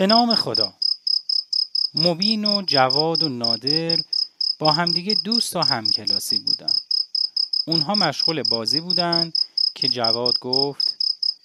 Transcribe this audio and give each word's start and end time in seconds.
به 0.00 0.06
نام 0.06 0.34
خدا. 0.34 0.74
مبین 1.94 2.44
و 2.44 2.62
جواد 2.66 3.22
و 3.22 3.28
نادر 3.28 3.98
با 4.58 4.72
همدیگه 4.72 5.14
دوست 5.24 5.56
و 5.56 5.60
همکلاسی 5.60 6.38
بودن. 6.38 6.72
اونها 7.66 7.94
مشغول 7.94 8.42
بازی 8.42 8.80
بودن 8.80 9.32
که 9.74 9.88
جواد 9.88 10.38
گفت 10.38 10.96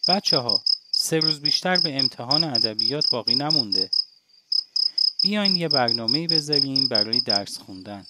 بچه 0.07 0.38
ها 0.38 0.63
سه 0.91 1.18
روز 1.20 1.39
بیشتر 1.39 1.76
به 1.76 1.99
امتحان 1.99 2.44
ادبیات 2.44 3.05
باقی 3.12 3.36
نمونده. 3.36 3.91
بیاین 5.23 5.55
یه 5.55 5.67
برنامه 5.67 6.27
بذاریم 6.27 6.88
برای 6.88 7.22
درس 7.22 7.58
خوندن. 7.58 8.08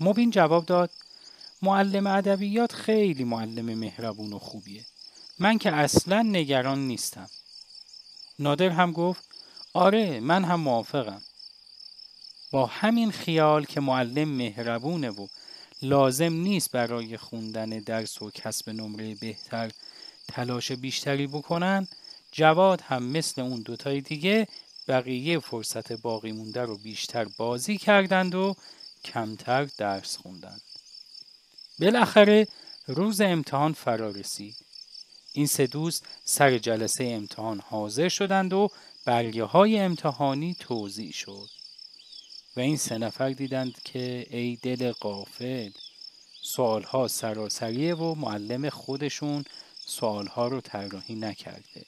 مبین 0.00 0.30
جواب 0.30 0.66
داد 0.66 0.90
معلم 1.62 2.06
ادبیات 2.06 2.72
خیلی 2.72 3.24
معلم 3.24 3.78
مهربون 3.78 4.32
و 4.32 4.38
خوبیه. 4.38 4.86
من 5.38 5.58
که 5.58 5.72
اصلا 5.72 6.22
نگران 6.22 6.78
نیستم. 6.78 7.30
نادر 8.38 8.68
هم 8.68 8.92
گفت 8.92 9.24
آره 9.72 10.20
من 10.20 10.44
هم 10.44 10.60
موافقم 10.60 11.22
با 12.50 12.66
همین 12.66 13.10
خیال 13.10 13.64
که 13.64 13.80
معلم 13.80 14.28
مهربونه 14.28 15.10
و 15.10 15.26
لازم 15.82 16.32
نیست 16.32 16.70
برای 16.70 17.16
خوندن 17.16 17.70
درس 17.70 18.22
و 18.22 18.30
کسب 18.30 18.70
نمره 18.70 19.14
بهتر 19.14 19.70
تلاش 20.28 20.72
بیشتری 20.72 21.26
بکنن 21.26 21.88
جواد 22.32 22.80
هم 22.80 23.02
مثل 23.02 23.42
اون 23.42 23.60
دوتای 23.60 24.00
دیگه 24.00 24.48
بقیه 24.88 25.38
فرصت 25.38 25.92
باقی 25.92 26.32
مونده 26.32 26.62
رو 26.62 26.78
بیشتر 26.78 27.24
بازی 27.24 27.78
کردند 27.78 28.34
و 28.34 28.56
کمتر 29.04 29.64
درس 29.64 30.16
خوندند. 30.16 30.62
بالاخره 31.80 32.48
روز 32.86 33.20
امتحان 33.20 33.72
فرا 33.72 34.10
رسید. 34.10 34.56
این 35.32 35.46
سه 35.46 35.66
دوست 35.66 36.06
سر 36.24 36.58
جلسه 36.58 37.04
امتحان 37.04 37.60
حاضر 37.60 38.08
شدند 38.08 38.52
و 38.52 38.70
برگه 39.04 39.44
های 39.44 39.78
امتحانی 39.78 40.56
توضیح 40.58 41.12
شد. 41.12 41.48
و 42.56 42.60
این 42.60 42.76
سه 42.76 42.98
نفر 42.98 43.30
دیدند 43.30 43.82
که 43.84 44.26
ای 44.30 44.58
دل 44.62 44.92
قافل 44.92 45.70
سوالها 46.42 47.08
سراسریه 47.08 47.94
و 47.94 48.14
معلم 48.14 48.68
خودشون 48.68 49.44
سوالها 49.86 50.48
رو 50.48 50.60
طراحی 50.60 51.14
نکرده. 51.14 51.84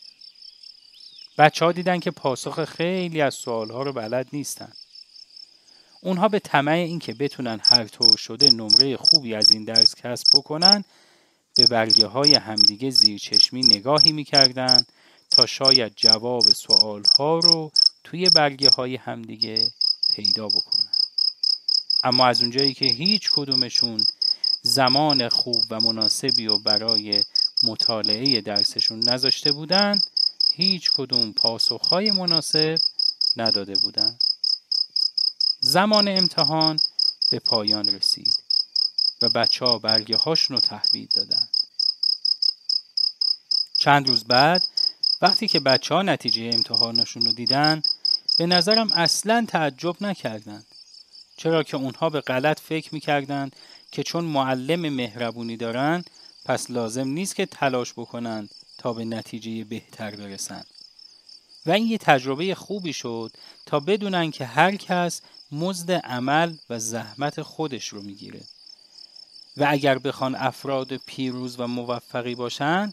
بچه 1.39 1.65
ها 1.65 1.73
دیدن 1.73 2.01
که 2.01 2.11
پاسخ 2.11 2.65
خیلی 2.65 3.21
از 3.21 3.35
سوالها 3.35 3.83
رو 3.83 3.93
بلد 3.93 4.29
نیستن. 4.33 4.73
اونها 6.01 6.29
به 6.29 6.39
طمع 6.39 6.73
اینکه 6.73 7.15
بتونن 7.15 7.61
هر 7.63 7.85
طور 7.85 8.17
شده 8.17 8.51
نمره 8.51 8.97
خوبی 8.97 9.35
از 9.35 9.51
این 9.51 9.65
درس 9.65 9.95
کسب 9.95 10.25
بکنن 10.35 10.85
به 11.57 11.67
برگه 11.67 12.07
های 12.07 12.35
همدیگه 12.35 12.91
زیرچشمی 12.91 13.61
نگاهی 13.61 14.13
می‌کردن 14.13 14.85
تا 15.31 15.47
شاید 15.47 15.93
جواب 15.97 16.43
سوالها 16.43 17.39
رو 17.39 17.73
توی 18.05 18.31
برگه 18.31 18.71
های 18.71 18.97
همدیگه 18.97 19.71
پیدا 20.15 20.47
بکنن. 20.49 20.93
اما 22.05 22.27
از 22.27 22.41
اونجایی 22.43 22.75
که 22.75 22.85
هیچ 22.85 23.31
کدومشون 23.31 24.05
زمان 24.63 25.29
خوب 25.29 25.65
و 25.71 25.81
مناسبی 25.81 26.47
و 26.47 26.59
برای 26.59 27.23
مطالعه 27.63 28.41
درسشون 28.41 29.09
نذاشته 29.09 29.53
بودن 29.53 30.01
هیچ 30.55 30.91
کدوم 30.97 31.33
پاسخهای 31.33 32.11
مناسب 32.11 32.77
نداده 33.37 33.75
بودند. 33.83 34.21
زمان 35.61 36.09
امتحان 36.09 36.79
به 37.31 37.39
پایان 37.39 37.89
رسید 37.89 38.44
و 39.25 39.29
بچه 39.29 39.65
ها 39.65 39.79
برگه 39.79 40.17
هاشون 40.17 40.57
رو 40.57 40.61
تحویل 40.61 41.09
دادن. 41.15 41.49
چند 43.81 44.09
روز 44.09 44.25
بعد 44.25 44.63
وقتی 45.23 45.49
که 45.49 45.61
بچه 45.61 45.95
ها 45.95 46.03
نتیجه 46.03 46.51
امتحانشون 46.55 47.27
رو 47.27 47.33
دیدن 47.33 47.83
به 48.39 48.47
نظرم 48.47 48.93
اصلا 48.93 49.47
تعجب 49.49 49.97
نکردند. 50.01 50.67
چرا 51.37 51.63
که 51.63 51.77
اونها 51.77 52.11
به 52.11 52.21
غلط 52.21 52.61
فکر 52.61 52.95
می‌کردند 52.95 53.57
که 53.93 54.03
چون 54.03 54.25
معلم 54.25 54.89
مهربونی 54.89 55.57
دارند 55.57 56.11
پس 56.45 56.71
لازم 56.71 57.09
نیست 57.09 57.35
که 57.35 57.47
تلاش 57.47 57.93
بکنند 57.93 58.51
تا 58.79 58.93
به 58.93 59.05
نتیجه 59.05 59.65
بهتر 59.65 60.17
برسند. 60.17 60.67
و 61.67 61.71
این 61.71 61.87
یه 61.87 61.99
تجربه 61.99 62.55
خوبی 62.55 62.93
شد 62.93 63.33
تا 63.67 63.81
بدونن 63.81 64.31
که 64.31 64.47
هر 64.47 64.77
کس 64.77 65.21
مزد 65.53 65.91
عمل 65.93 66.57
و 66.71 66.79
زحمت 66.79 67.43
خودش 67.43 67.89
رو 67.89 68.03
می‌گیره 68.03 68.41
و 69.57 69.67
اگر 69.69 69.99
بخوان 69.99 70.35
افراد 70.35 70.97
پیروز 70.97 71.61
و 71.61 71.67
موفقی 71.67 72.35
باشن 72.35 72.93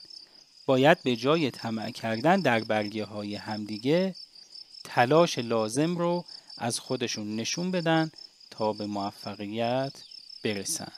باید 0.66 1.04
به 1.04 1.16
جای 1.16 1.52
طمع 1.52 1.92
کردن 1.92 2.40
در 2.40 2.60
برگه 2.60 3.06
های 3.06 3.36
همدیگه 3.36 4.16
تلاش 4.84 5.40
لازم 5.40 5.98
رو 5.98 6.26
از 6.58 6.80
خودشون 6.80 7.36
نشون 7.36 7.72
بدن 7.72 8.12
تا 8.52 8.74
به 8.74 8.86
موفقیت 8.86 9.94
برسن. 10.44 10.92